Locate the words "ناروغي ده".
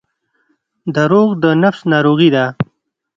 1.93-2.45